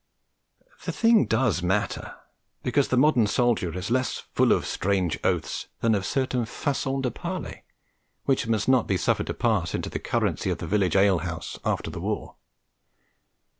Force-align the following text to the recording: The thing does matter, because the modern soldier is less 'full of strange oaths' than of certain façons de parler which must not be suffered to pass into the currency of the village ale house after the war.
The 0.85 0.91
thing 0.91 1.27
does 1.27 1.61
matter, 1.61 2.15
because 2.63 2.87
the 2.87 2.97
modern 2.97 3.27
soldier 3.27 3.77
is 3.77 3.91
less 3.91 4.17
'full 4.33 4.51
of 4.51 4.65
strange 4.65 5.19
oaths' 5.23 5.67
than 5.81 5.93
of 5.93 6.07
certain 6.07 6.45
façons 6.45 7.03
de 7.03 7.11
parler 7.11 7.61
which 8.25 8.47
must 8.47 8.67
not 8.67 8.87
be 8.87 8.97
suffered 8.97 9.27
to 9.27 9.35
pass 9.35 9.75
into 9.75 9.91
the 9.91 9.99
currency 9.99 10.49
of 10.49 10.57
the 10.57 10.65
village 10.65 10.95
ale 10.95 11.19
house 11.19 11.59
after 11.63 11.91
the 11.91 12.01
war. 12.01 12.33